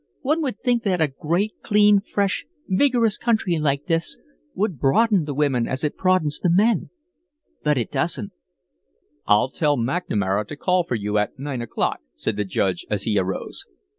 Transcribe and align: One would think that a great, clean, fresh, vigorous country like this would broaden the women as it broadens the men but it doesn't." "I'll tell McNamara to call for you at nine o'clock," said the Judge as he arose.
One 0.21 0.41
would 0.41 0.59
think 0.61 0.81
that 0.81 0.99
a 0.99 1.07
great, 1.19 1.53
clean, 1.61 1.99
fresh, 1.99 2.47
vigorous 2.67 3.19
country 3.19 3.59
like 3.59 3.85
this 3.85 4.17
would 4.55 4.79
broaden 4.79 5.25
the 5.25 5.33
women 5.35 5.67
as 5.67 5.83
it 5.83 5.95
broadens 5.95 6.39
the 6.39 6.49
men 6.49 6.89
but 7.63 7.77
it 7.77 7.91
doesn't." 7.91 8.31
"I'll 9.27 9.51
tell 9.51 9.77
McNamara 9.77 10.47
to 10.47 10.55
call 10.55 10.83
for 10.85 10.95
you 10.95 11.19
at 11.19 11.37
nine 11.37 11.61
o'clock," 11.61 11.99
said 12.15 12.35
the 12.35 12.45
Judge 12.45 12.83
as 12.89 13.03
he 13.03 13.19
arose. 13.19 13.67